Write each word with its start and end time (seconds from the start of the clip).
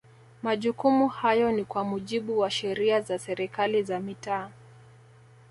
Majukumu 0.43 1.07
hayo 1.09 1.51
ni 1.51 1.65
kwa 1.65 1.83
mujibu 1.83 2.39
wa 2.39 2.51
Sheria 2.51 3.01
za 3.01 3.19
serikali 3.19 3.83
za 3.83 3.99
mitaa 3.99 4.49